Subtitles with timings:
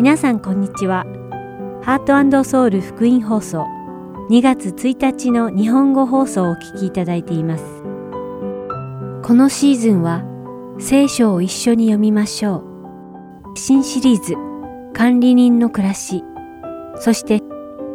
[0.00, 1.04] 皆さんこんにちは。
[1.82, 3.66] ハートソウル福音放送
[4.30, 7.64] 2月1日の日本語放送をお聞きいただいています。
[9.22, 10.24] このシーズンは
[10.78, 12.64] 聖書を一緒に読みましょ
[13.44, 13.58] う。
[13.58, 14.36] 新シリーズ
[14.94, 16.24] 管理人の暮らし、
[16.96, 17.42] そして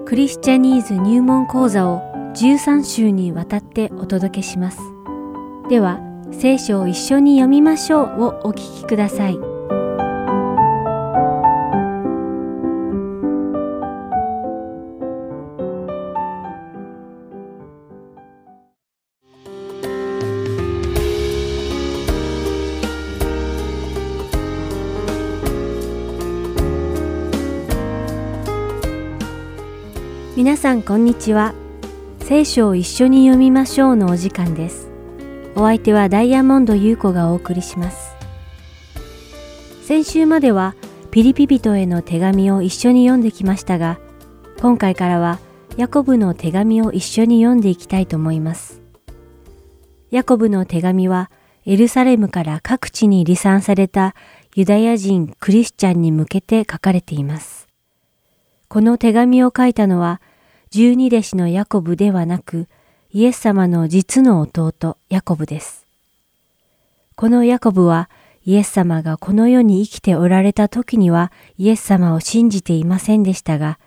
[0.05, 2.03] クリスチャニーズ入門講座を
[2.35, 4.77] 13週にわたってお届けします。
[5.69, 5.99] では、
[6.31, 9.54] 聖書を一緒に読みましょうをお聞きください。
[30.55, 31.53] 皆さんこんにちは。
[32.21, 34.87] 聖書を一緒に読みましょうのお時間です。
[35.53, 38.15] お相手はダイヤモンド優子がお送りします。
[39.83, 40.73] 先週までは
[41.11, 43.99] ピリピ人への手紙を一緒に読んできましたが、
[44.61, 45.39] 今回からは
[45.75, 48.81] ヤコブの手紙を一緒に読んでいきたいと思います。
[50.09, 51.31] ヤコブの手紙は
[51.65, 54.15] エルサレムから各地に離散された
[54.55, 57.67] ユダヤ人クリスチャンに向けて書かれています。
[58.69, 60.21] この手紙を書いたのは
[60.71, 62.67] 十二弟子のヤコブではなく、
[63.11, 65.85] イエス様の実の弟ヤコブです。
[67.15, 68.09] このヤコブは
[68.45, 73.79] イエス様がこの世に生きておられた時にはイエス様を信じていませんでしたが、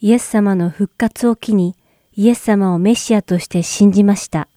[0.00, 1.74] イエス様の復活を機に
[2.14, 4.48] イエス様をメシアとして信じました。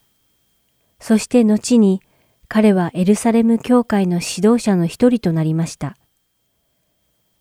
[0.99, 2.01] そして後に
[2.47, 5.95] 彼はエルサレム教会の指導者の一人となりました。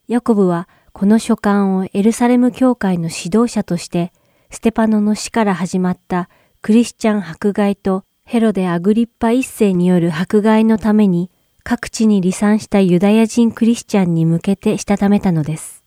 [0.08, 4.12] ヤコブはこの書簡をエルサレム教会の指導者として、
[4.50, 6.28] ステパノの死から始まった
[6.60, 11.30] クリスチャン迫害とヘロデ・アグリッパ一世による迫害のために
[11.64, 15.82] 各地に離散したユダヤ人クリスチャンに向けてしたためたのです。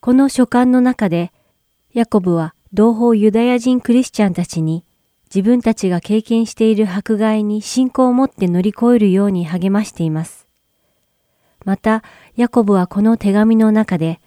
[0.00, 1.32] この書簡の中で、
[1.92, 4.84] ヤコブは同胞ユダヤ人クリスチャンたちに
[5.34, 10.47] 自分たちが経験している迫害に信仰を持って乗り越えるように励ましています。
[11.68, 12.02] また、
[12.34, 14.22] ヤコブはこの手紙の中で、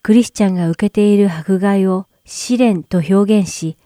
[0.00, 3.76] クリスチャンが受けている迫害を試練と表現し、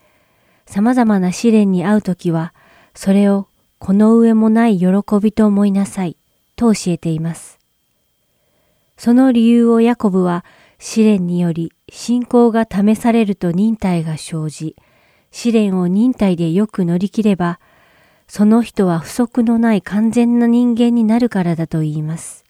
[0.67, 2.55] 様々な試練に遭うときは、
[2.95, 3.49] それを
[3.81, 4.87] この上もない喜
[5.21, 6.17] びと思いなさい、
[6.55, 7.59] と教えています。
[8.97, 10.45] その理由をヤコブは、
[10.79, 14.77] 試練により信仰が試されると忍耐が生じ、
[15.33, 17.59] 試練を忍耐でよく乗り切れば、
[18.29, 22.42] その人は不足のない完全な人間になるからだと言います。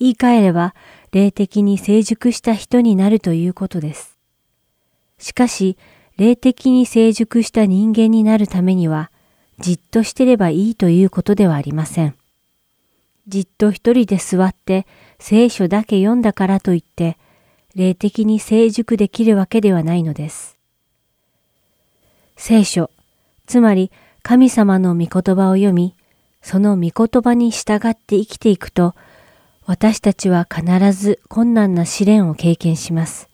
[0.00, 0.74] 言い換えれば、
[1.12, 4.18] 霊的に成熟した人になるということです。
[5.18, 5.76] しかし、
[6.16, 9.10] 霊的に成熟した人間になるためには、
[9.58, 12.14] じっとしてればいいということではありません。
[13.26, 14.86] じっと一人で座って
[15.18, 17.18] 聖書だけ読んだからといって、
[17.74, 20.56] 霊的に成熟できるわけではないのです。
[22.36, 22.90] 聖書、
[23.46, 23.90] つまり
[24.22, 25.94] 神様の御言葉を読み、
[26.40, 28.94] その御言葉に従って生きていくと、
[29.68, 33.28] 私たちは必ず困難な試練を経験します。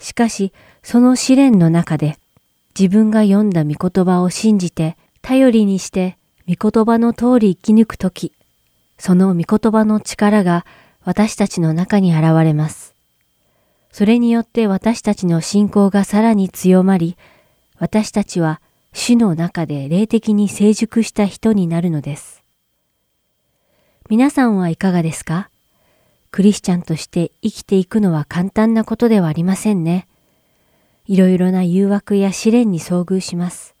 [0.00, 2.18] しかし、その試練の中で、
[2.76, 8.32] 自分が読んだ御言葉を信じて、頼りにして、御言葉の通り生き抜くとき、
[8.98, 10.66] その御言葉の力が
[11.04, 12.96] 私たちの中に現れます。
[13.92, 17.16] それによって私たちの信仰がさらに強まり、
[17.78, 18.60] 私たちは
[18.92, 22.37] 主の中で霊的に成熟した人になるのです。
[24.10, 25.50] 皆さんはいかがですか？
[26.30, 30.08] クリスチャンとして生きていくのは簡単なことではありませんね。
[31.04, 33.74] いろいろな誘惑や試練に遭遇します。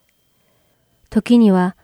[1.08, 1.76] 時には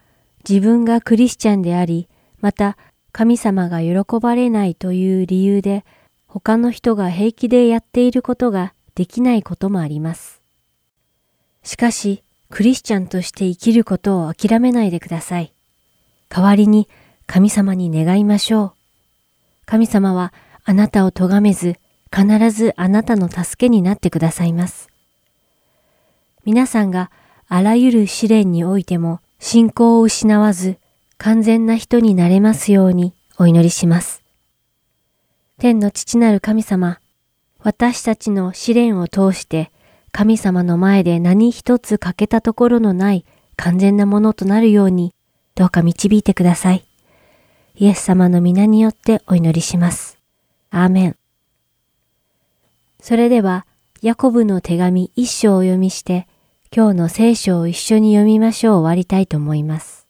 [0.47, 2.06] 自分がクリスチャンであり、
[2.43, 2.77] また
[3.12, 5.87] 神様が喜ばれないという理由で
[6.27, 10.43] 他の人が平気でやっていることができないこともあります。
[11.62, 15.54] しかし、クリスチャンとして生きることを諦めないでください。
[16.28, 16.91] 代わりに
[17.26, 18.72] 神様に願いましょう。
[19.66, 20.32] 神様は
[20.65, 21.76] あなたを咎めず、
[22.15, 24.88] 必ずあなたの助けになってくださいます。
[26.44, 27.10] 皆さんが
[27.48, 30.78] あらゆる試練においても信仰を失わず、
[31.18, 34.22] 完全な人になれますようにお祈りします。
[35.59, 36.98] 天の父なる神様、
[37.60, 39.70] 私たちの試練を通して
[40.12, 43.24] 神様の前で何一つ欠けたところのない
[43.56, 45.12] 完全なものとなるように、
[45.54, 46.84] どうか導いてください。
[47.76, 50.16] イエス様の皆によってお祈りします。
[50.71, 51.16] アーメン。
[53.00, 53.66] それでは、
[54.00, 56.28] ヤコブの手紙一章を読みして、
[56.72, 60.06] 今日の聖書を一緒に読みましょう終わりたいと思います。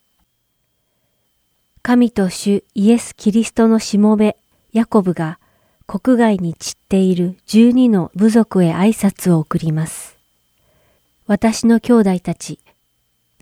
[1.80, 4.36] 神と主イエス・キリストのしもべ、
[4.74, 5.38] ヤコブが
[5.86, 10.18] 国外に散っている十二の部族へ挨拶を送ります。
[11.26, 12.58] 私の兄弟たち、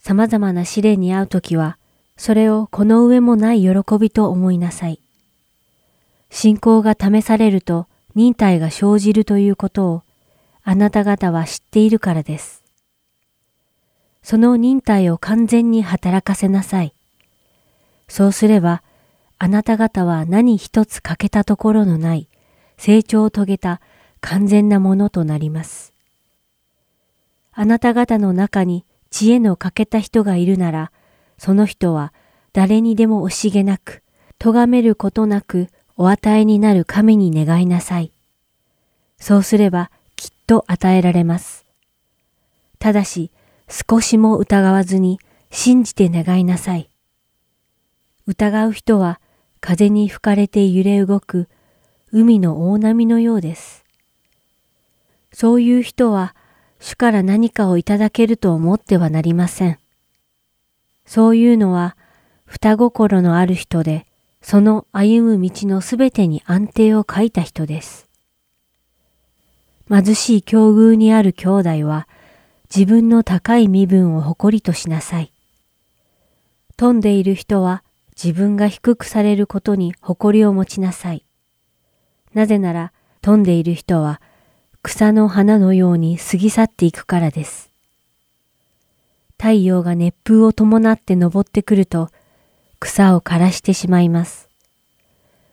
[0.00, 1.76] 様々な試練に遭うときは、
[2.16, 5.00] それをこの上もない喜びと思いなさい。
[6.30, 10.02] 信仰が試されると忍耐が生じるということを
[10.62, 12.62] あなた方は知っているからです。
[14.22, 16.94] その忍耐を完全に働かせなさい。
[18.08, 18.82] そうすれば、
[19.38, 22.28] あなた方は何一つ欠けたところのない
[22.76, 23.80] 成長を遂げた
[24.20, 25.92] 完全なものとなります。
[27.52, 30.91] あなた方の中に知恵の欠けた人がいるなら、
[31.42, 32.12] その人は
[32.52, 34.04] 誰にでも惜しげなく、
[34.38, 35.66] 咎めることなく
[35.96, 38.12] お与えになる神に願いなさい。
[39.18, 41.66] そうすればきっと与えられます。
[42.78, 43.32] ただし、
[43.68, 45.18] 少しも疑わずに
[45.50, 46.88] 信じて願いなさい。
[48.28, 49.20] 疑う人は
[49.60, 51.48] 風に吹かれて揺れ動く
[52.12, 53.84] 海の大波のようです。
[55.32, 56.36] そういう人は
[56.78, 59.81] 主から何かをいただけると思ってはなりません。
[61.04, 61.96] そういうのは
[62.46, 64.06] 双心のある人で、
[64.40, 68.08] その歩む道のすべてに安定を書いた人です。
[69.88, 72.08] 貧しい境遇にある兄弟は
[72.74, 75.32] 自分の高い身分を誇りとしなさい。
[76.76, 77.82] 富んでいる人は
[78.22, 81.24] 自分が低くされることに誇りを持ちなさい。
[82.34, 84.20] なぜなら富んでいる人は
[84.82, 87.71] 草の花のように過ぎ去っていくからです。
[89.42, 92.10] 太陽が熱風を伴って昇ってくると
[92.78, 94.48] 草を枯らしてしまいます。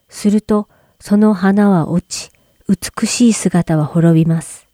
[0.09, 0.69] すると
[0.99, 2.31] その花は落ち、
[2.67, 4.67] 美しい姿は滅びます。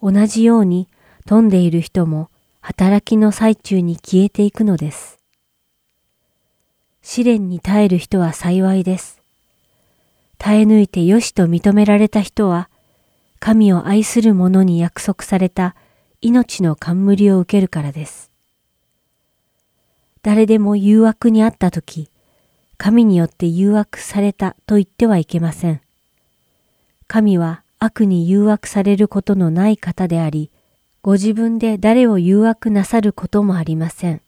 [0.00, 0.88] 同じように
[1.26, 2.30] 富んでいる人も
[2.62, 5.18] 働きの最中に消えていくのです。
[7.02, 9.20] 試練に耐える人は幸いです。
[10.38, 12.70] 耐え抜いてよしと認められた人は、
[13.40, 15.76] 神を愛する者に約束された
[16.22, 18.30] 命の冠を受けるからです。
[20.22, 22.10] 誰でも誘惑にあったとき、
[22.76, 25.80] 神によって誘惑されたと言ってはいけません。
[27.06, 30.50] 神は悪に誘惑されることのない方であり、
[31.00, 34.20] ご自分で誰を誘惑なさることもありません。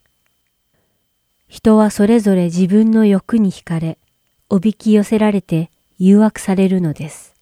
[1.46, 3.98] 人はそれぞれ自分の欲に惹かれ、
[4.48, 7.34] おびき寄せられて誘惑されるのです。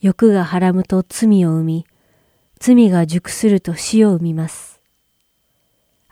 [0.00, 1.86] 欲がはらむと罪を生み、
[2.58, 4.80] 罪が熟すると死を生みます。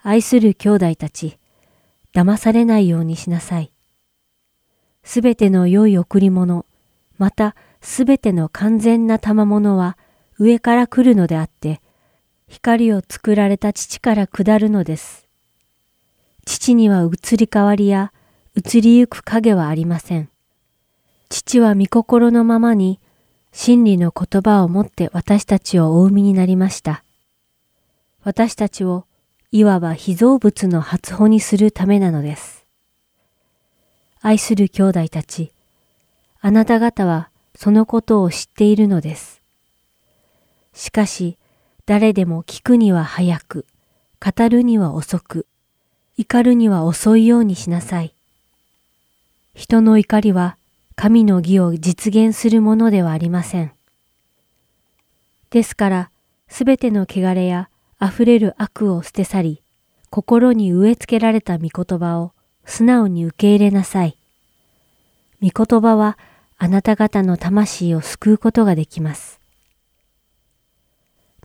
[0.01, 1.37] 愛する兄弟たち、
[2.13, 3.71] 騙されないようにしなさい。
[5.03, 6.65] すべての良い贈り物、
[7.17, 9.97] またすべての完全な賜物は
[10.39, 11.81] 上から来るのであって、
[12.47, 15.27] 光を作られた父から下るのです。
[16.45, 18.13] 父には移り変わりや
[18.55, 20.29] 移りゆく影はありません。
[21.29, 22.99] 父は御心のままに
[23.57, 27.05] 真理の言葉をもって私たちをお生みになりました。
[28.21, 29.05] 私たちを
[29.49, 32.65] いわば被造物の発歩にするためなのです。
[34.19, 35.53] 愛する兄弟たち、
[36.41, 39.41] あなた方はそのことを知っているのです。
[40.73, 41.37] しかし、
[41.85, 43.65] 誰でも聞くには早く、
[44.19, 45.47] 語るには遅く、
[46.17, 48.13] 怒るには遅いようにしなさい。
[49.53, 50.57] 人の怒りは
[50.95, 53.71] 神の義を実現するものではありません。
[55.49, 56.11] ですから、
[56.47, 57.69] すべての汚れや
[58.01, 59.61] 溢れる悪を捨て去り、
[60.09, 62.31] 心に植え付けられた御言葉を
[62.65, 64.17] 素直に受け入れなさい。
[65.41, 66.17] 御言葉は
[66.57, 69.39] あなた方の魂を救うことができます。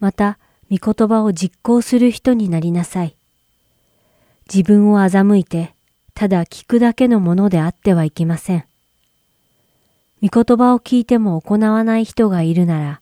[0.01, 0.39] また、
[0.71, 3.17] 御言葉を実行する人になりなさい。
[4.53, 5.75] 自分を欺いて、
[6.15, 8.70] ただ聞くだけのものであってはいけません。
[10.23, 13.01] 御言葉を聞いても行わない人がいるなら、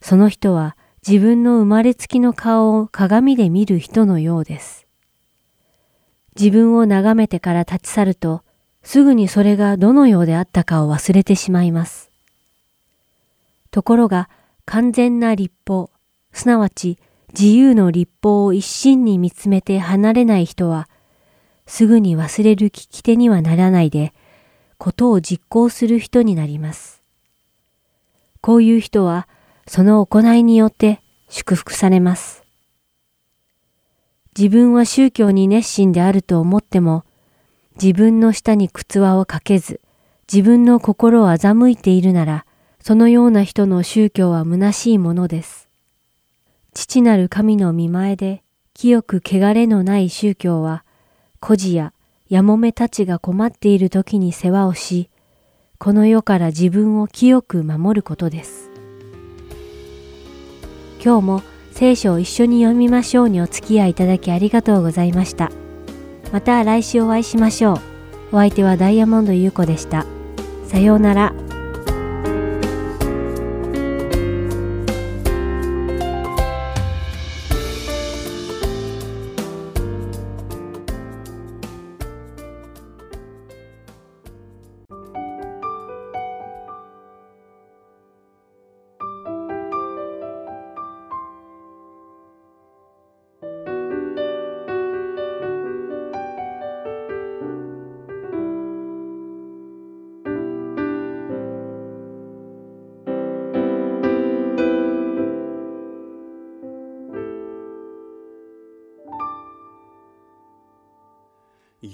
[0.00, 4.86] その人は自分の生まれつきの顔を鏡で見る人のようです。
[6.38, 8.42] 自分を眺めてから立ち去ると、
[8.82, 12.10] すぐにそれがどのようであったかを忘れてしまいます。
[13.70, 14.30] ところが、
[14.64, 15.90] 完全な立法、
[16.32, 16.98] すなわち
[17.38, 20.88] 自由の立法を一心に見つめて離れない人は、
[21.66, 24.14] すぐに忘れる聞き手にはならないで、
[24.84, 27.02] ことを実行する人になります。
[28.42, 29.26] こういう人は、
[29.66, 31.00] その行いによって
[31.30, 32.44] 祝福されます。
[34.36, 37.06] 自分は宗教に熱心であると思っても、
[37.80, 39.80] 自分の下に靴輪をかけず、
[40.30, 42.44] 自分の心を欺いているなら、
[42.78, 45.70] そのような人の宗教は虚しいものです。
[46.74, 48.42] 父なる神の見前で
[48.74, 50.84] 清く汚れのない宗教は、
[51.40, 51.94] 孤児や
[52.30, 55.10] やもめたちが困っている時に世話をし、
[55.78, 58.70] この世から自分を清く守ることです。
[61.04, 65.50] 今日も聖書を一緒に読みましょうにお付き合いいただきありがとうございました。
[66.32, 67.78] また来週お会いしましょう。
[68.32, 70.06] お相手はダイヤモンド優子でした。
[70.66, 71.43] さようなら。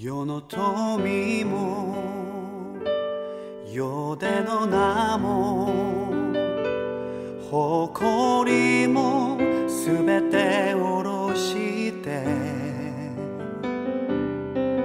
[0.03, 1.95] 世の富も
[3.71, 5.75] 世での名も
[7.51, 9.39] 誇りも
[9.69, 12.25] すべて下ろして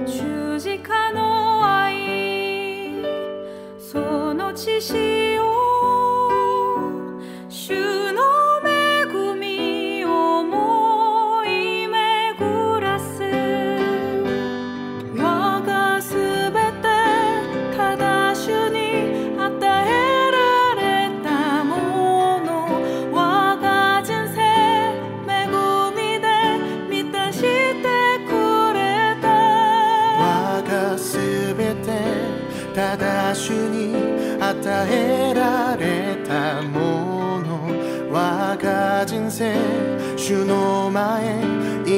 [0.04, 3.02] 十字架の愛
[3.80, 5.15] その知識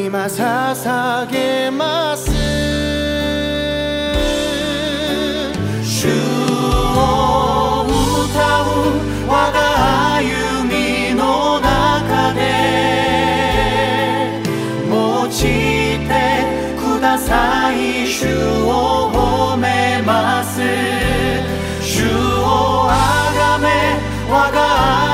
[0.09, 2.31] 今捧げます。
[5.85, 6.09] 主
[6.97, 12.41] を歌う我が歩みの中で
[14.89, 15.29] 用い
[16.09, 16.17] て
[16.79, 18.07] ください。
[18.07, 18.25] 主
[18.65, 20.63] を褒めます。
[24.31, 25.08] 我が歩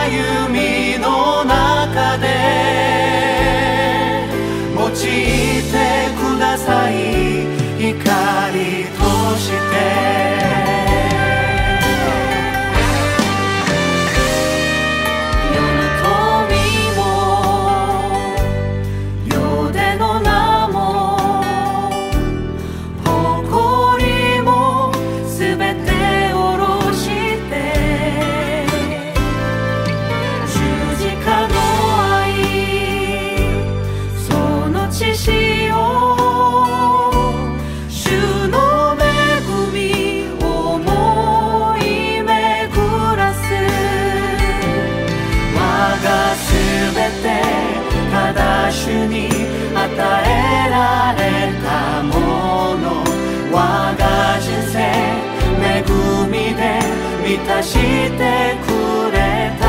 [57.75, 58.23] して
[58.67, 58.69] く
[59.11, 59.19] れ
[59.61, 59.65] た。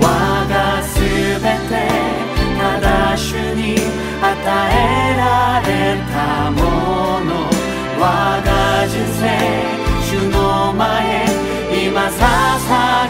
[0.00, 0.04] 我
[0.48, 0.94] がす
[1.44, 1.72] べて
[2.58, 2.86] ただ
[3.16, 3.20] 主
[3.54, 3.60] に
[4.22, 4.34] 与
[4.72, 5.70] えられ
[6.12, 6.14] た
[6.50, 6.58] も
[7.28, 7.30] の。
[7.98, 8.02] 我
[8.48, 8.48] が
[8.88, 9.22] 人生
[10.08, 10.36] 主の
[10.72, 10.80] 前
[11.70, 12.18] 今捧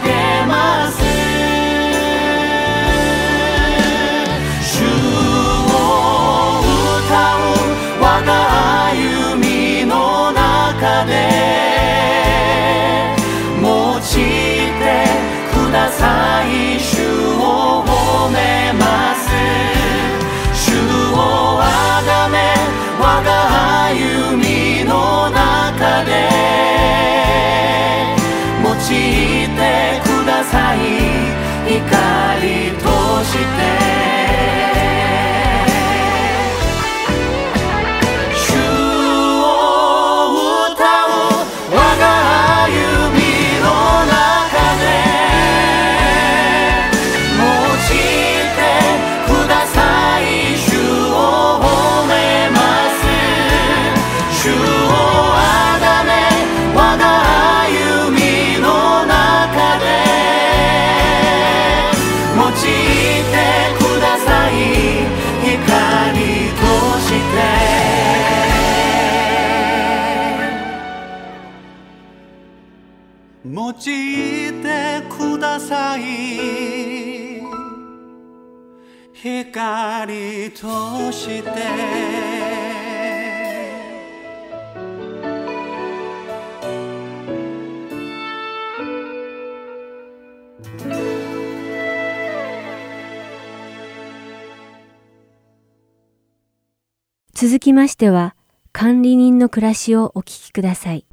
[80.49, 81.51] として
[97.33, 98.35] 続きましては
[98.71, 101.05] 管理人の暮らしをお聞きください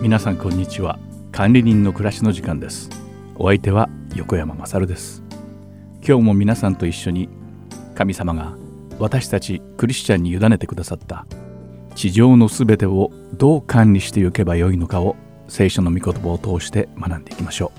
[0.00, 0.96] 皆さんこんにちは。
[1.32, 2.88] 管理人の暮らしの時間です。
[3.34, 5.24] お相手は横山まさるです。
[6.06, 7.28] 今日も皆さんと一緒に
[7.96, 8.56] 神様が
[9.00, 11.26] 私たちクリスチャンに委ねてくださった
[11.96, 15.16] 地上のすべてをどう管理していけばよいのかを
[15.48, 17.72] 聖書の御言葉を通して学んでいきましょ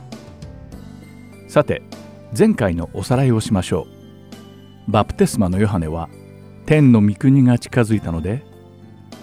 [1.48, 1.50] う。
[1.50, 1.82] さて
[2.38, 3.88] 前回のおさらいをしましょ
[4.88, 4.92] う。
[4.92, 6.10] バプテスマのヨハネは
[6.66, 8.44] 天の御国が近づいたので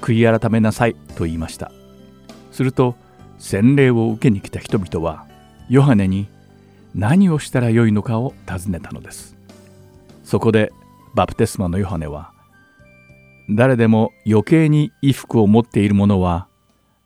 [0.00, 1.71] 悔い改めなさいと言いました。
[2.56, 2.96] すると
[3.38, 5.26] 洗礼を受けに来た人々は
[5.68, 6.26] ヨハネに
[6.94, 9.36] 何をしたらよいのかを尋ねたのです。
[10.25, 10.72] そこで
[11.14, 12.32] バプテスマのヨハネは
[13.50, 16.48] 誰でも余計に衣服を持っている者は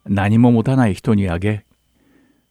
[0.06, 1.66] 何も持たない人にあげ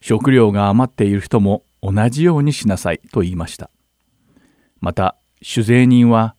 [0.01, 3.71] 食料が余っている人も同じようにしなさいと言いました。
[4.81, 6.35] また酒税人は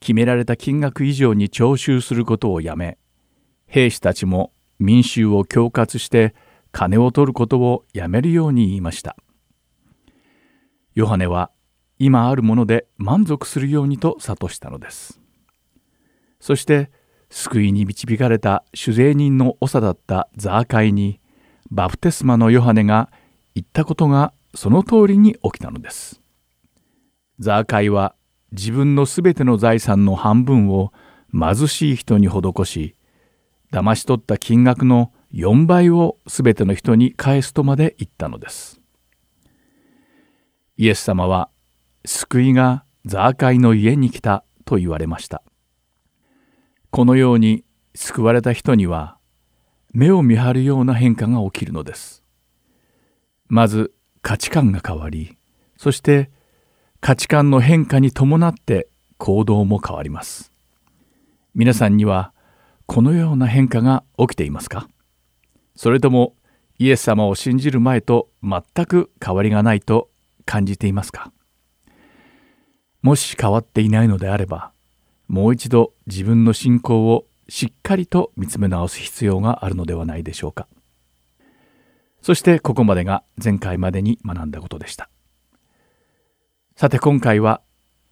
[0.00, 2.98] 決められた金額以上に徴収することをやめ
[3.66, 4.52] 兵士たちも
[4.84, 6.34] 民衆を恐喝して
[6.70, 9.16] 金を取ることをやめるように言いました。
[10.94, 11.50] ヨハネは
[11.98, 15.20] 今あるもので満足するようにと諭したのです。
[16.38, 16.90] そして
[17.30, 21.20] 救いに導かれた酒税人の長だったザーカイに
[21.70, 23.10] バプテスマのヨハネが
[23.54, 26.20] 言ったことがその通りに起きたのです。
[27.38, 28.14] ザーカイは
[28.52, 30.92] 自分のすべての財産の半分を
[31.32, 32.93] 貧しい人に施し
[33.74, 38.80] 騙し取った金額の4倍をすべての人に返すとまで言ったのです。
[40.76, 41.50] イエス様は
[42.04, 45.42] 救いがザーカイの家に来たと言われました。
[46.92, 47.64] このように
[47.96, 49.18] 救われた人には
[49.92, 52.22] 目を見張るような変化が起きるのです。
[53.48, 55.36] まず価値観が変わり、
[55.76, 56.30] そして
[57.00, 58.86] 価値観の変化に伴って
[59.18, 60.52] 行動も変わります。
[61.56, 62.33] 皆さんには
[62.86, 64.88] このような変化が起きていますか？
[65.74, 66.34] それとも
[66.78, 70.10] イエス様を信じる前と全く変わりがないと
[70.44, 71.32] 感じていますか？
[73.02, 74.72] もし変わっていないのであれば
[75.28, 80.68] もう一度自分の信仰をしっかりと見つめ直す必要があるのではないでしょうか？
[82.22, 85.10] そしてここまでが前回までに学んだことでした。
[86.76, 87.60] さて今回は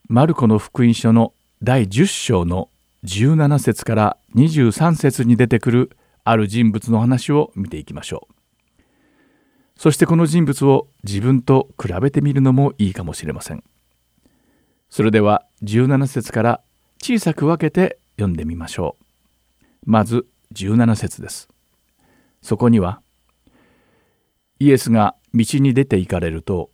[0.08, 2.68] マルコの福音書の第10章の
[3.04, 8.34] 17節から23節に出てくるある人物の話を見ていきましょう。
[9.76, 13.64] そしてこの人物を自分と比べてみるのもいいかもしれません。
[14.88, 16.60] それでは17節から
[17.02, 19.66] 小さく分けて読んでみましょう。
[19.84, 21.48] まず17節です。
[22.40, 23.02] そこには
[24.60, 26.70] イエスが道に出て行かれると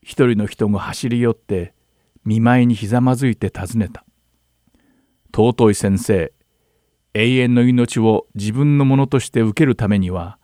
[0.00, 1.74] 一人の人が走り寄って
[2.24, 4.05] 見舞いにひざまずいて尋ねた。
[5.36, 6.32] 尊い先生
[7.12, 10.38] 永遠の命を自分のものとして受けるためには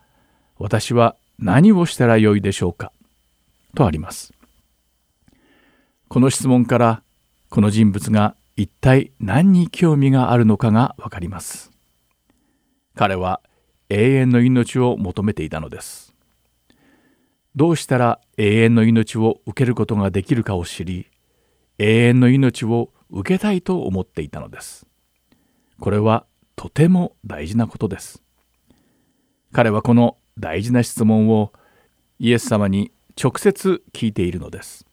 [0.59, 2.91] 私は何をしたらよいでしょうか
[3.73, 4.33] とあります。
[6.09, 7.01] この質問から
[7.49, 11.71] この人物が一体何に興味があるのかがわかります。
[12.93, 13.41] 彼は
[13.89, 16.13] 永遠の命を求めていたのです。
[17.55, 21.07] どうしたら永遠の命を受けることができるかを知り
[21.79, 24.87] 永遠の命を受けたいと思っていたのです。
[25.79, 28.23] これはとても大事なことです。
[29.51, 31.53] 彼はこの大事な質問を
[32.17, 34.87] イエス様に直接聞いているのです。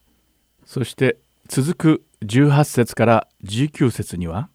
[0.66, 4.50] そして続く18節から19節には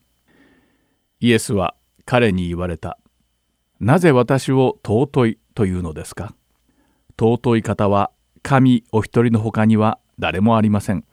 [1.19, 1.75] イエスは
[2.05, 2.99] 彼に言われた。
[3.79, 6.35] なぜ私を尊いというのですか？
[7.19, 8.11] 尊い方は
[8.43, 11.03] 神お一人の他には誰もありません。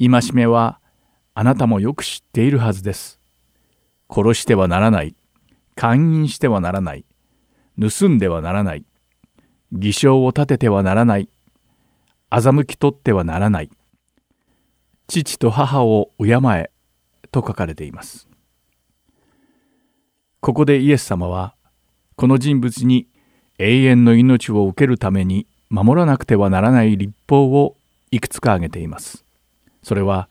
[0.00, 0.80] 戒めは
[1.34, 3.20] あなたもよく知っているはずです。
[4.08, 5.16] 殺してはならない。
[5.74, 7.04] 勧誘してはならない。
[7.80, 8.84] 盗んではならない。
[9.72, 11.28] 偽証を立ててはならない。
[12.30, 13.70] 欺き取ってはならない。
[15.08, 16.70] 父と母を敬え
[17.32, 18.28] と書かれています。
[20.40, 21.56] ここでイエス様は
[22.14, 23.08] この人物に
[23.58, 27.76] 永遠の命を受けるために守らなくてはならない立法を
[28.12, 29.24] いくつか挙げています。
[29.82, 30.28] それは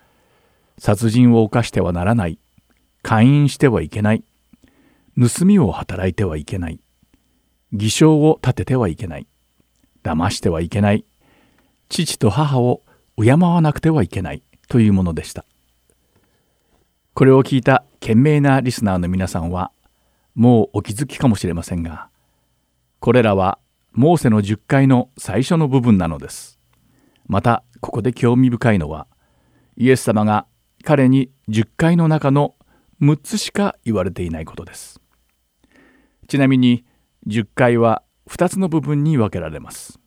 [0.84, 2.38] 殺人を犯してはならない、
[3.02, 4.24] 勧誘してはいけない、
[5.18, 6.80] 盗みを働いてはいけない、
[7.72, 9.28] 偽証を立ててはいけない、
[10.04, 11.06] 騙してはいけない、
[11.88, 12.82] 父と母を
[13.18, 14.44] 敬わなくてはいけない。
[14.74, 15.46] というものでした。
[17.14, 19.72] これを聞いた賢明なリスナーの皆さんは、
[20.34, 22.10] もうお気づきかもしれませんが、
[23.00, 23.60] これらは
[23.92, 26.60] モーセの10回の最初の部分なのです。
[27.28, 29.06] またここで興味深いのは
[29.78, 30.48] イエス様が
[30.84, 32.56] 彼に10回の中の
[33.02, 35.00] 6つしか言われていないことです。
[36.28, 36.86] ちなみに
[37.28, 40.00] 10回は2つの部分に分けられます。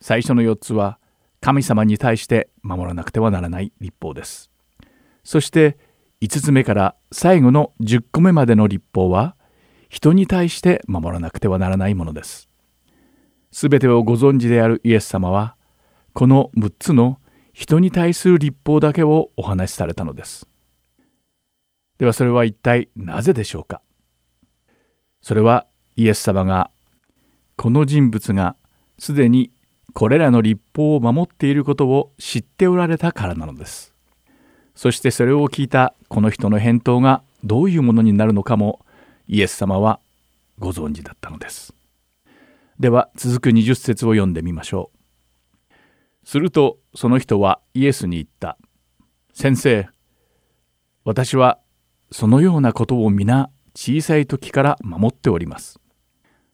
[0.00, 0.98] 最初の4つは
[1.40, 4.50] 神様に対して守らなくてはならない立法です。
[5.24, 5.78] そして
[6.20, 9.34] 5つ目から最後の10個目までの立法は
[9.88, 12.48] 人に対して守らなくてはならないものです。
[13.50, 15.56] すべてをご存知であるイエス様は
[16.12, 17.18] この6つの
[17.52, 20.46] 人に対する立法だけをお話しされたのです。
[21.98, 23.80] ではそれは一体なぜでしょうか？
[25.20, 26.70] それはイエス様が
[27.56, 28.56] この人物が
[28.98, 29.52] すでに
[29.92, 33.94] これらの立法を守っていることを知っておられたからなのです。
[34.74, 38.80] そしてそれを聞いたこの人の返答がどういうものになるのかも
[39.28, 40.00] イエス様は
[40.58, 41.74] ご存知だったのです。
[42.80, 44.98] では続く20節を読んでみましょう。
[46.24, 48.58] するとその人はイエスに言った。
[49.32, 49.88] 先生
[51.04, 51.58] 私は
[52.10, 55.80] そのようなことを皆小さい時から守っております。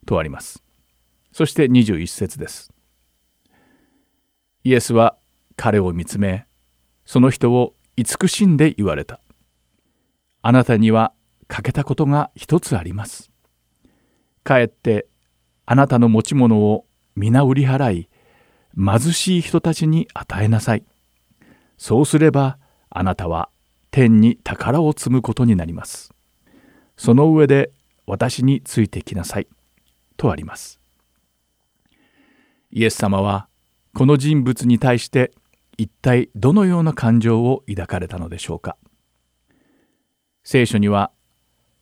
[0.06, 0.62] とあります。
[1.32, 2.72] そして21節です。
[4.64, 5.18] イエスは
[5.56, 6.46] 彼を見つめ
[7.04, 9.20] その人を慈しんで言われた。
[10.42, 11.12] あなたには
[11.48, 13.30] 欠けたことが一つあります。
[14.44, 15.08] かえって
[15.66, 18.08] あなたの持ち物を皆売り払い
[18.78, 20.84] 貧しい人たちに与えなさい。
[21.76, 22.58] そうすれば
[22.90, 23.50] あなたは
[23.90, 26.14] 天に宝を積むことになります。
[26.96, 27.72] その上で
[28.06, 29.48] 私についてきなさい。
[30.16, 30.80] とあります。
[32.70, 33.48] イエス様は
[33.94, 35.32] この人物に対して
[35.76, 38.76] 一体どのような感情を抱かれたのでしょうか。
[40.44, 41.10] 聖書には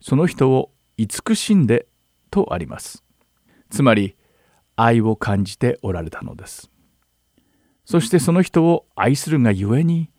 [0.00, 1.86] その人を慈しんで
[2.30, 3.04] とあります。
[3.70, 4.16] つまり
[4.76, 6.70] 愛を感じておられたのです。
[7.86, 10.10] そしてその人を愛するがゆえに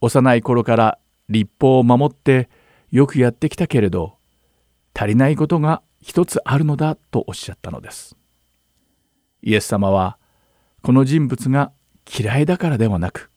[0.00, 2.48] 幼い頃から立法を守って
[2.90, 4.16] よくやってきたけれど
[4.94, 8.16] 足りないことが一つあるのだとおっしゃったのです。
[9.42, 10.18] イエス様は
[10.82, 11.72] この人物が
[12.18, 13.30] 嫌いだからではなく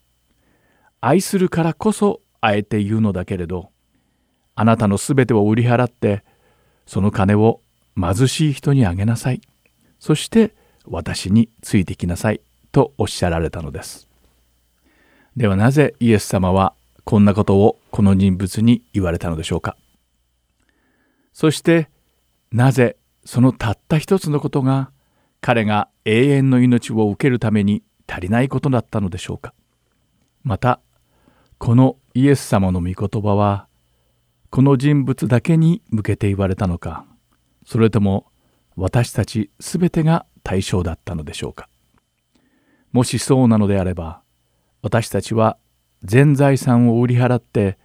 [1.01, 3.71] 愛するからこそあえて言うのだけれど
[4.55, 6.23] あなたのすべてを売り払って
[6.85, 7.61] その金を
[7.99, 9.41] 貧しい人にあげなさい。
[9.99, 12.41] そして私についてきなさい。
[12.77, 14.07] とおっしゃられたのです。
[15.35, 19.75] ではなぜイエス様はこんなことをこの人物に言われたのでしょうか。
[21.33, 21.89] そして
[22.51, 24.91] なぜそのたった一つのことが
[25.41, 29.55] 彼が永遠の命を受けるために足りないことだったのでしょうか。
[30.43, 30.79] また
[31.57, 33.67] このイエス様の御言葉は
[34.51, 37.07] この人物だけに向けて言われたのか。
[37.65, 38.27] それとも
[38.75, 41.67] 私たちすべてが対象だったのでしょうか。
[42.97, 44.23] もしそうなのであれば
[44.81, 45.59] 私たちは
[46.01, 47.77] 全財産を売り払って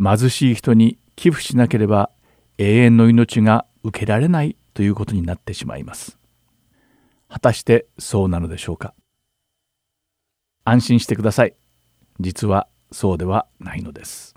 [0.00, 2.10] 貧しい人に寄付しなければ
[2.58, 6.18] 永遠の命が受けられないということになってしまいます。
[7.28, 8.94] 果たしてそうなのでしょうか？
[10.64, 11.56] 安心してください。
[12.20, 14.36] 実はそうではないのです。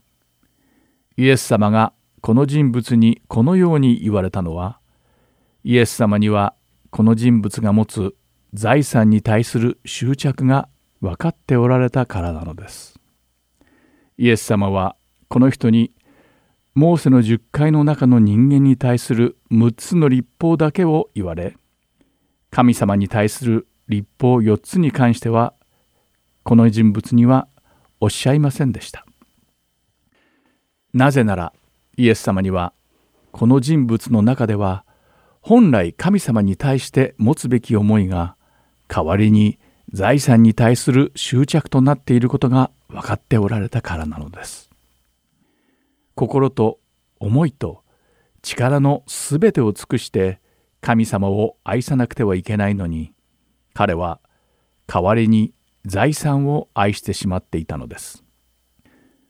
[1.16, 4.80] イエス様がこの人物にこのように言われたのは
[5.64, 6.56] イエス様には
[6.90, 8.16] この人物が持つ
[8.54, 10.70] 財産に対する執着が
[11.02, 13.00] 分かっておられたからなのです。
[14.18, 14.96] イエス様は
[15.28, 15.92] この人に
[16.74, 21.56] モーセの10回の中の人間に対する6つの立法だけを言われ
[22.52, 25.54] 神様に対する立法4つに関しては
[26.44, 27.48] この人物には
[28.00, 29.06] おっしゃいませんでした。
[30.94, 31.54] なぜなら
[31.98, 32.74] イエス様には
[33.32, 34.86] この人物の中では
[35.42, 38.37] 本来神様に対して持つべき思いが
[38.88, 39.60] 代わりに
[39.92, 44.70] 財産に対する執着となっていることが分かっておられたからなのです。
[46.16, 46.80] 心と
[47.20, 47.84] 思いと
[48.42, 50.40] 力のすべてを尽くして
[50.82, 53.14] 神様を愛さなくてはいけないのに
[53.74, 54.20] 彼は
[54.88, 55.54] 代わりに
[55.86, 58.24] 財産を愛してしまっていたのです。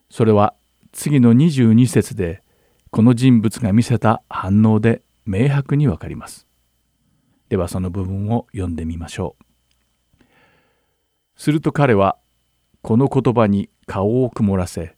[0.10, 0.56] それは
[0.92, 2.42] 次の22節で
[2.90, 6.48] この人物が見せた反応で明白にわかります。
[7.50, 9.47] ではその部分を読んでみましょう。
[11.38, 12.18] すると彼は
[12.82, 14.96] この言葉に顔を曇らせ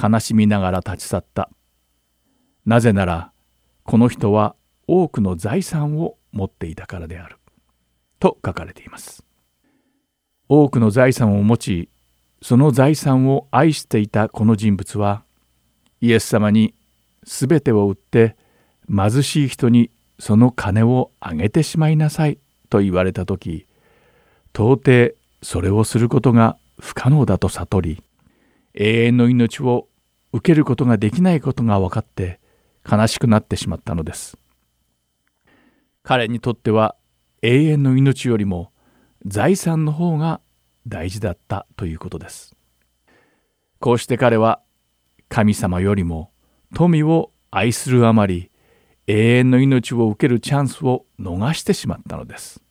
[0.00, 1.50] 悲しみながら立ち去った。
[2.66, 3.32] なぜなら
[3.84, 4.54] この人は
[4.86, 7.36] 多くの財産を持っていたからである。
[8.18, 9.24] と書かれています。
[10.48, 11.88] 多くの財産を持ち
[12.42, 15.22] その財産を愛していたこの人物は
[16.00, 16.74] イエス様に
[17.24, 18.36] 全てを売って
[18.88, 23.66] 貧しい人にその金をあげてしまいなさいと言われた時
[24.52, 28.02] 到底それをすることが不可能だと悟り
[28.74, 29.88] 永遠の命を
[30.32, 32.40] 受けることができないことが分かって
[32.90, 34.38] 悲しくなってしまったのです。
[36.02, 36.96] 彼にとっては
[37.42, 38.72] 永遠の命よりも
[39.26, 40.40] 財産の方が
[40.86, 42.56] 大事だったということです。
[43.80, 44.60] こうして彼は
[45.28, 46.30] 神様よりも
[46.74, 48.50] 富を愛するあまり
[49.06, 52.62] 永遠の命を受けるチャンスを逃してしまったのです。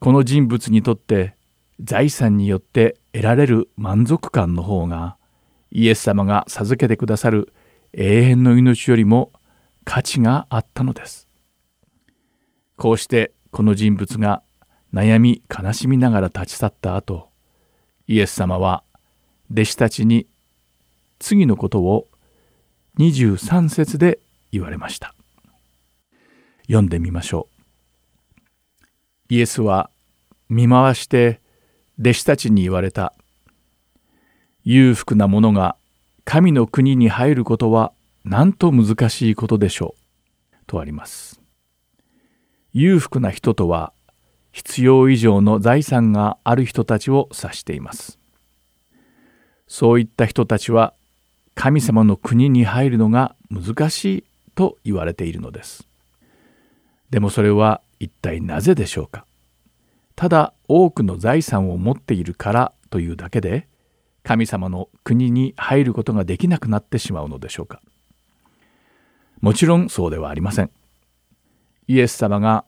[0.00, 1.34] この人物にとって
[1.80, 5.16] 財産によって得られる満足感の方が
[5.70, 7.52] イエス様が授けてくださる
[7.92, 9.32] 永遠の命よりも
[9.84, 11.28] 価値があったのです。
[12.76, 14.42] こうしてこの人物が
[14.92, 17.28] 悩み悲しみながら立ち去った後
[18.06, 18.84] イエス様は
[19.50, 20.26] 弟子たちに
[21.18, 22.08] 次のことを
[22.98, 24.18] 23節で
[24.52, 25.14] 言われました。
[26.66, 27.53] 読んでみましょう。
[29.34, 29.90] イエスは
[30.48, 31.40] 見回して
[31.98, 33.12] 弟子たちに言われた。
[34.62, 35.74] 裕福な者が
[36.24, 37.92] 神の国に入ることは
[38.24, 40.56] なんと難しいことでしょう。
[40.68, 41.40] とあります。
[42.72, 43.92] 裕福な人とは
[44.52, 48.20] 必要以上の財産がある人たちを指しています。
[49.66, 50.94] そういった人たちは
[51.56, 55.88] 神様の国に入るのが難しいと言われているのです。
[57.10, 59.24] でもそれは一体なぜでしょうか？
[60.14, 63.66] ただ多くの財産を持っているからというだけで
[64.22, 67.80] 神様の国に入ることができなくなってしまうのでしょうか？
[69.40, 70.70] もちろんそうではありません。
[71.88, 72.64] イエス様が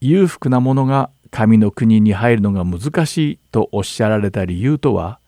[0.00, 5.18] 裕福な者が神の国に入るのが難しいとおっしゃられた理由とは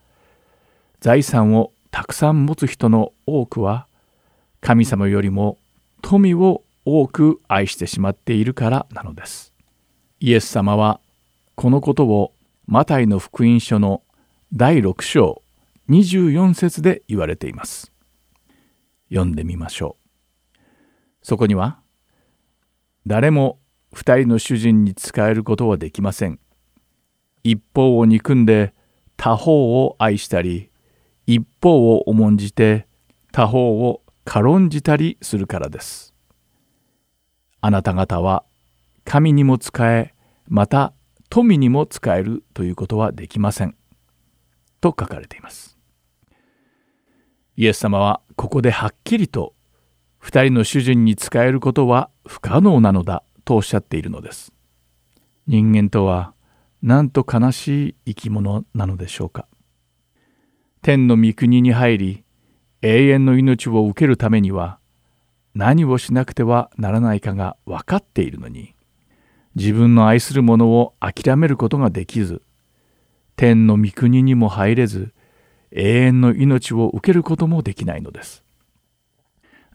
[1.01, 3.87] 財産をたくさん持つ人の多くは
[4.61, 5.57] 神様よりも
[6.01, 9.53] 富を多く愛してしまっているからなのです。
[10.21, 11.01] イエス様は
[11.55, 12.33] このことを
[12.65, 14.03] マタイの福音書の
[14.53, 15.43] 第6章
[15.89, 17.91] 24節で言われています。
[19.09, 19.97] 読んでみましょ
[20.55, 20.57] う。
[21.21, 21.81] そこには
[23.05, 23.59] 誰も
[23.91, 26.39] 二人の主人に仕えることはできません。
[27.43, 28.73] 一方を憎んで
[29.17, 30.71] 他方を愛したり
[31.25, 32.87] 一方を重んじて
[33.33, 36.06] 他方を軽んじたりするからです。
[37.61, 38.43] あなた方は
[39.03, 40.13] 神にも仕え
[40.47, 40.93] また
[41.29, 43.75] 富にも使えるということはできません。
[44.79, 45.77] と書かれています。
[47.55, 49.53] イエス様はここではっきりと
[50.19, 54.51] 二人の主人に仕えることは不可能なのだとおっしゃっているのです。
[55.47, 56.33] 人間とは
[56.81, 59.47] なんと悲しい生き物なのでしょうか。
[60.81, 62.23] 天の御国に入り
[62.81, 64.79] 永遠の命を受けるためには
[65.57, 68.75] 何をしなくてはならないかが分かっているのに
[69.55, 72.43] 自分の愛するものを諦めることができず
[73.35, 75.13] 天の御国にも入れず
[75.71, 78.43] 永遠の命を受けることもできないのです。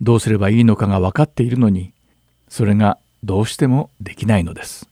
[0.01, 1.93] どうすればいいのかが分かっているのに
[2.49, 4.89] それがどうしてもできないのです。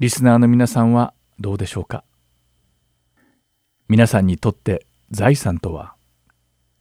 [0.00, 2.04] リスナーの皆さんはどうでしょうか？
[3.88, 5.94] 皆さんにとって財産とは？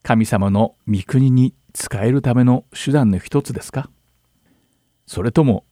[0.03, 3.89] 神様の御国に仕えるための手段の一つですか？
[5.07, 5.63] それとも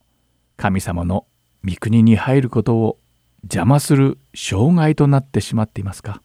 [0.55, 1.25] 神様の
[1.65, 2.97] 御国に入ることを
[3.43, 6.21] 邪魔する障害となってしまっていますか？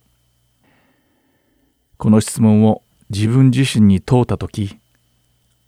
[1.98, 4.78] この質問を自分自身に問うた時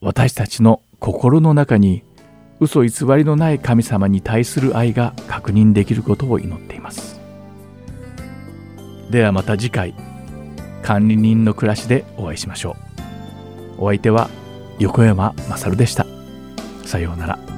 [0.01, 2.05] 私たちの心の中に
[2.61, 7.21] 嘘偽りのない神様に対する愛が確認できることを祈っています。
[9.11, 10.08] ではまた次回。
[10.83, 12.77] 管理人の暮らしでお会いしましょ
[13.79, 13.85] う。
[13.85, 14.31] お相手は
[14.79, 16.07] 横山勝でした。
[16.85, 17.58] さようなら。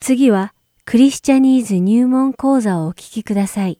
[0.01, 0.53] 次は
[0.85, 3.79] クリスチャニーズ入門講座をお聞きください。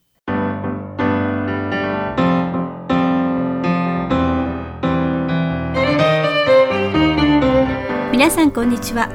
[8.13, 9.09] 皆さんこんにちは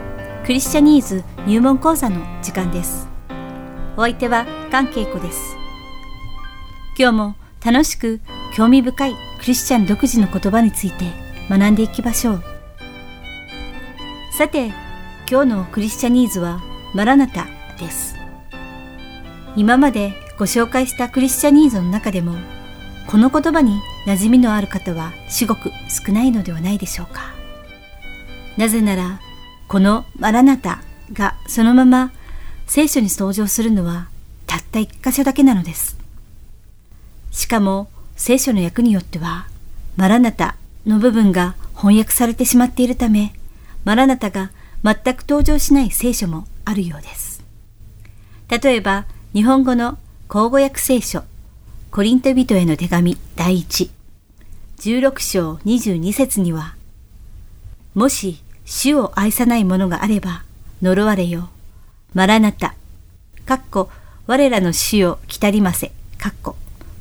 [0.45, 3.07] クリスチャニーズ入門講座の時間です。
[3.97, 5.57] お相手は関恵子です。
[6.95, 7.35] 今日も
[7.65, 8.21] 楽しく
[8.55, 11.05] 興味深いクリスチャン独自の言葉について
[11.49, 12.43] 学んでいきましょう。
[14.37, 14.67] さて
[15.27, 16.61] 今日のクリスチャニーズは
[16.93, 17.47] マラナタ
[17.79, 18.15] です。
[19.55, 22.35] 今までご紹介したクリスチャニーズの中でも
[23.07, 27.33] この言葉に馴染みのある方は至極少ないのではないでしょうか。
[28.57, 29.19] なぜなら、
[29.67, 30.81] このマラナタ
[31.13, 32.11] がそのまま
[32.67, 34.07] 聖書に登場するのは
[34.45, 35.97] たった一箇所だけなのです。
[37.31, 39.47] しかも聖書の訳によっては、
[39.97, 40.55] マラナタ
[40.85, 43.33] の部分が翻訳されてしまっているため、
[43.83, 44.51] マラナタが
[44.83, 47.43] 全く登場しない聖書もあるようです。
[48.49, 49.97] 例えば、日本語の
[50.27, 51.23] 口語訳聖書、
[51.91, 53.91] コリント人への手紙第一、
[54.77, 56.75] 16章22節には、
[57.95, 60.43] もし主を愛さない者があれば
[60.81, 61.49] 呪われよ。
[62.13, 62.75] マラナタ。
[63.45, 63.89] かっこ
[64.27, 65.91] 我らの主を来たりませ。
[66.17, 66.55] かっこ。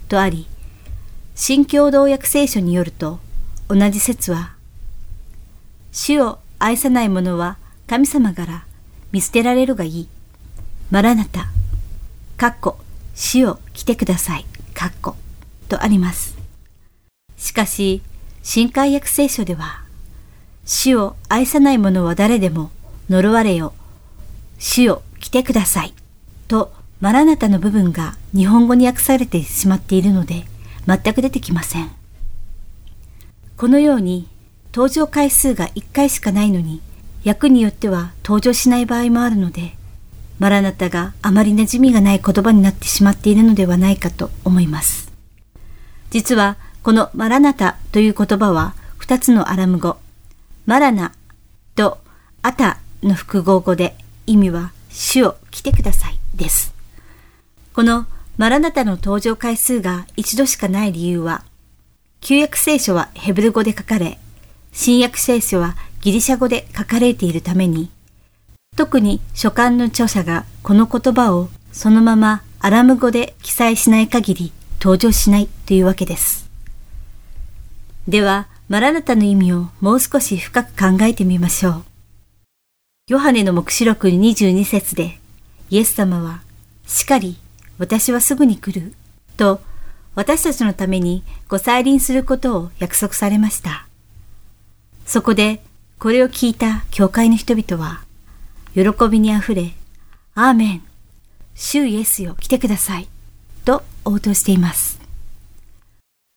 [0.08, 0.46] とあり、
[1.34, 3.18] 新共同訳聖書によると
[3.68, 4.54] 同じ説は、
[5.90, 7.56] 主を愛さない者は
[7.86, 8.64] 神様から
[9.12, 10.08] 見捨てられるがいい。
[10.90, 11.48] マラナタ。
[12.36, 12.78] かっこ
[13.14, 14.44] 主を来てください。
[14.74, 15.16] かっこ。
[15.68, 16.36] とあります。
[17.38, 18.02] しかし、
[18.42, 19.83] 新海訳聖書では、
[20.64, 22.70] 主を愛さない者は誰でも
[23.10, 23.74] 呪われよ。
[24.58, 25.94] 主を来てください。
[26.48, 30.46] と、マラナタの部分が日本語に訳されてしまっているので、
[30.86, 31.90] 全く出てきません。
[33.56, 34.26] このように、
[34.72, 36.80] 登場回数が1回しかないのに、
[37.26, 39.74] 訳によっては登場しない場合もあるので、
[40.38, 45.12] マラナタがあまり馴染みがない言葉になってしまっているのではないかと思います。
[46.10, 49.98] 実は、このマラナタという言葉は、2つのアラム語、
[50.66, 51.12] マラナ
[51.74, 51.98] と
[52.40, 53.94] アタの複合語で
[54.26, 56.72] 意味は主を来てくださいです。
[57.74, 58.06] この
[58.38, 61.44] マラナタの登場回数が一度しかない理由は、
[62.20, 64.18] 旧約聖書はヘブル語で書かれ、
[64.72, 67.90] 新約聖書はギリシャ語で書かれているために、
[68.74, 76.48] 特に書簡の著者がこの言葉をそのままアラム語で記載しない限り登場しないというわけです。
[78.08, 81.84] では、マラナタの意味をもう少し深く考えてみましょう。
[83.08, 85.18] ヨハネの目視録22節で、
[85.68, 86.40] イエス様は、
[86.86, 87.36] しかり、
[87.76, 88.94] 私はすぐに来る、
[89.36, 89.60] と、
[90.14, 93.86] 私たちのためにご再臨することを約束されました。
[95.04, 95.62] そこで、
[95.98, 98.02] これを聞いた教会の人々は、
[98.72, 99.74] 喜びにあふれ、
[100.34, 100.82] アーメン、
[101.54, 103.08] 主イエスよ来てください、
[103.66, 104.98] と応答しています。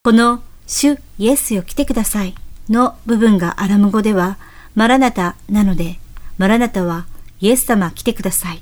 [0.04, 2.36] この主イエスよ来てください
[2.70, 4.38] の部分がアラム語では
[4.76, 5.98] マラナタなので、
[6.38, 7.08] マラナタは
[7.40, 8.62] イエス様来てください。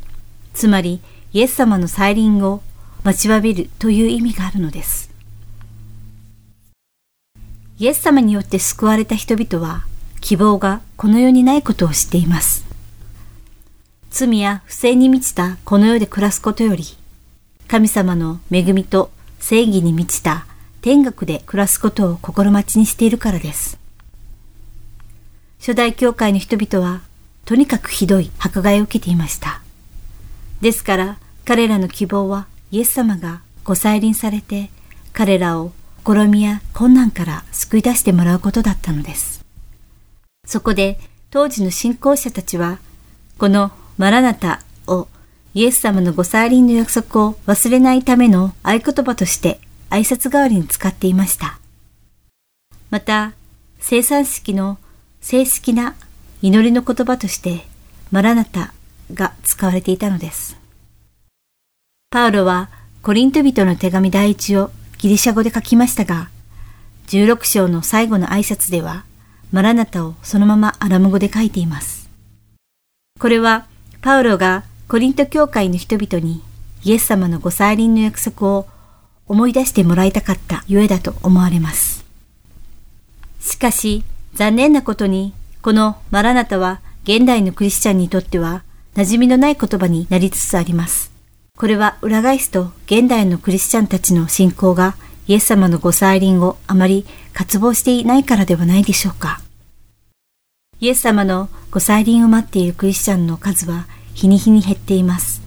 [0.54, 1.02] つまり
[1.34, 2.62] イエス様の再臨を
[3.04, 5.10] 待ちわびるという意味があるのです。
[7.80, 9.84] イエス様によって救われた人々は
[10.22, 12.64] 希望がこの世にないことを知っています。
[14.12, 16.86] 罪や不正に満ちたこの世で暮らすことより、
[17.68, 20.46] 神様の恵みと正義に満ちた
[20.86, 23.80] 天国で暮らすことを心待ちにしているからです。
[25.58, 27.02] 初代教会の人々は、
[27.44, 29.64] とにかくひどい迫害を受けていました。
[30.62, 34.70] ですから、彼らの希望はイエス様がご再臨されて、
[35.12, 35.72] 彼らを
[36.06, 39.44] 試みや困難から救い出してもらうことだったのです。
[40.46, 41.00] そこで、
[41.32, 42.78] 当時の信仰者たちは、
[43.40, 45.08] このマラナタを
[45.56, 49.60] イエス様のご再臨の約束を忘れないための合言葉として
[49.96, 51.58] 挨拶代わりに使っていました。
[52.90, 53.32] また、
[53.80, 54.78] 生産式の
[55.22, 55.96] 正式な
[56.42, 57.66] 祈りの言葉として
[58.12, 58.74] マラナタ
[59.14, 60.58] が使われていたのです。
[62.10, 62.70] パウロは
[63.04, 66.30] コリント人の手紙第一をギリシャ語で書きましたが、
[67.08, 69.06] 16章の最後の挨拶では
[69.54, 72.10] マラナタをそのままアラム語で書いています。
[73.18, 73.66] これは
[74.02, 76.42] パウロがコリント教会の人々に
[76.84, 78.68] イエス様のご再臨の約束を
[79.28, 82.06] 思い出してもらいたかったゆえだと思われます。
[83.40, 84.04] しかし、
[84.34, 88.64] 残念なことに、このマラナタは現代のクリスチャンにとっては
[88.96, 91.12] 馴染みのない言葉になりつつあります。
[91.58, 94.96] これは裏返すと現代のクリスチャンたちの信仰が
[95.28, 99.42] イエス様のご再臨をあまり渇望していないからではないでしょうか。
[100.80, 105.42] イエス様のご再臨を待っているクリスチャンの数は日に日に減っています。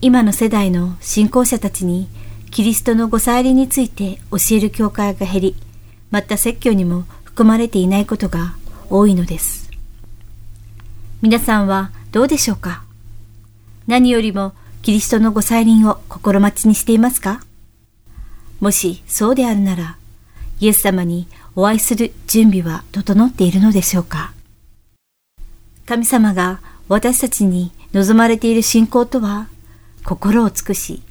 [0.00, 2.08] 今の世代の信仰者たちに
[2.52, 5.56] キリストのご再臨について教える教会が減り、
[6.10, 8.54] また説教にも含まれていないことが
[8.90, 9.70] 多いのです。
[11.22, 12.84] 皆さんはどうでしょうか？
[13.86, 17.40] 何よりもキリストのご再臨を心待ちにしていますか？
[18.60, 19.96] もしそうであるなら、
[20.60, 24.34] イエス様にお会いする準備は整っているのでしょうか？
[25.86, 29.48] 神様が私たちに望まれている信仰とは、
[30.04, 31.02] 心を尽くし、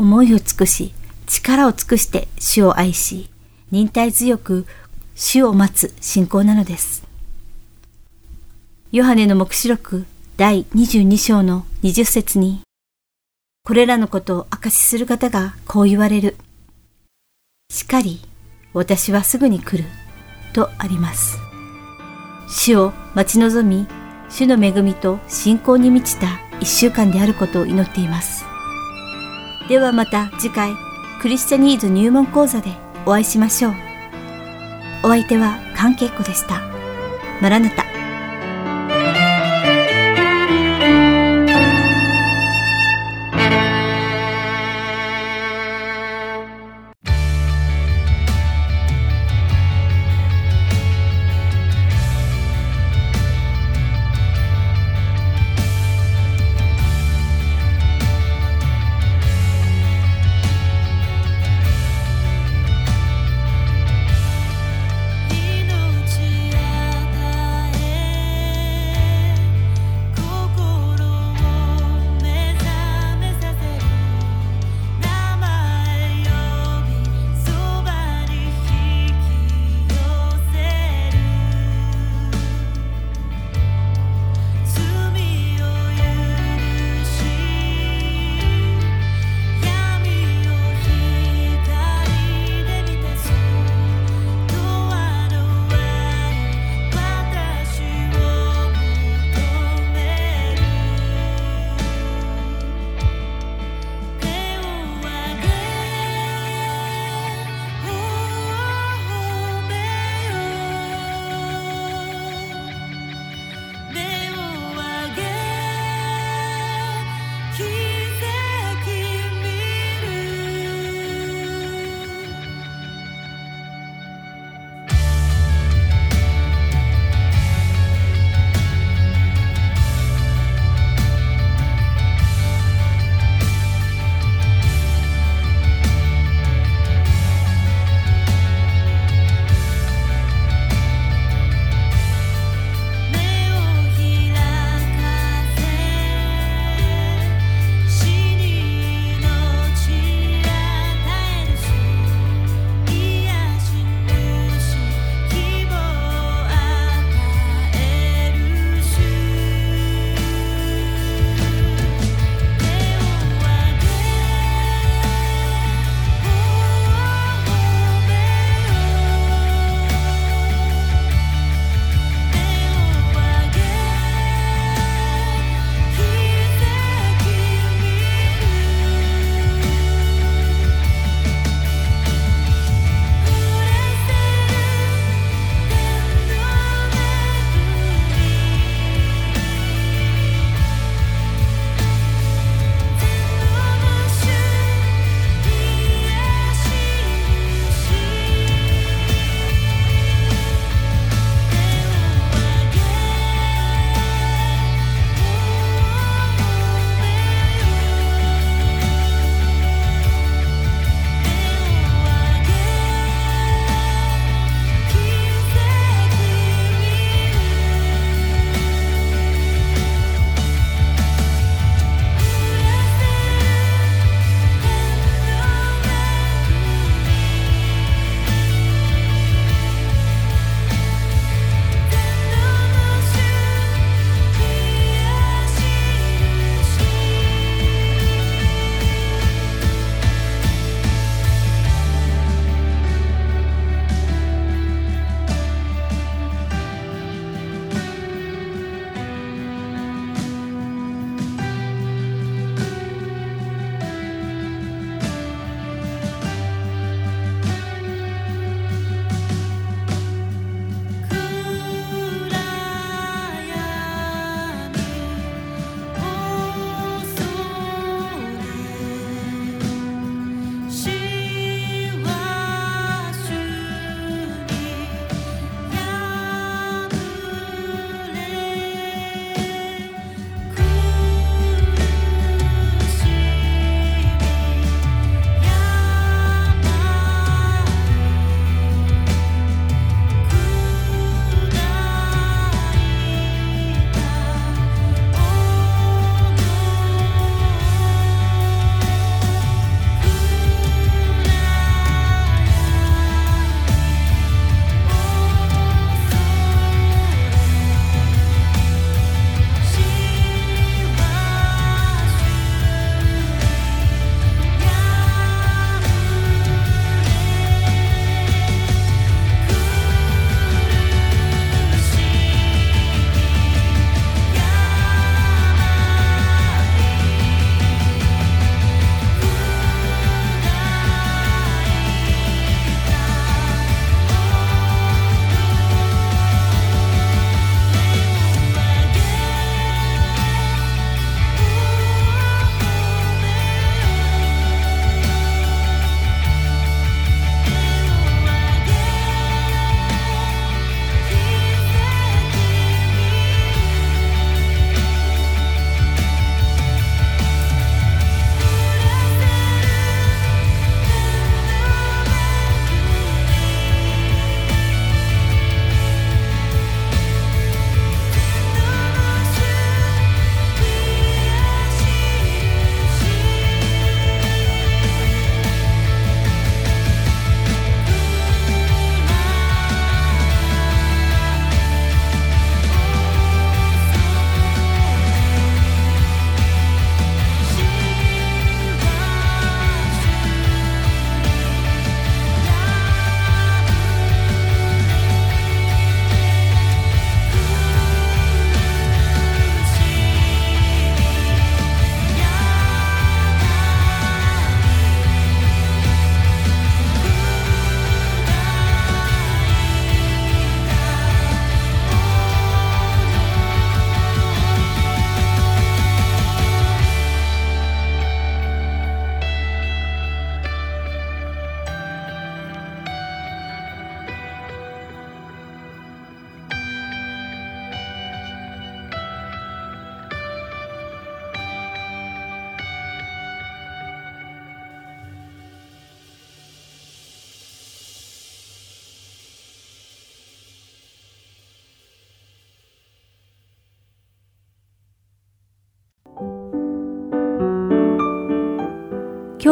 [0.00, 0.94] 思いを尽くし、
[1.26, 3.28] 力を尽くして主を愛し、
[3.70, 4.66] 忍耐強く
[5.14, 7.04] 主を待つ信仰なのです。
[8.92, 10.06] ヨハネの目視録
[10.38, 12.62] 第22章の20節に、
[13.62, 16.38] これらのことを証しする方がこう言われる。
[17.68, 18.22] しかり、
[18.72, 19.84] 私はすぐに来る、
[20.54, 21.36] とあります。
[22.48, 23.86] 主を待ち望み、
[24.30, 28.49] 主の恵みと信仰に満ちた一週間であることを祈っています。
[29.68, 30.74] ではまた次回、
[31.20, 32.72] クリスチャニーズ入門講座で
[33.06, 33.74] お会いしましょう。
[35.04, 36.60] お相手は関係子でした。
[37.40, 37.99] マラナタ。